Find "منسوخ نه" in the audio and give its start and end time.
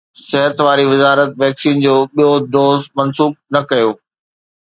2.97-3.61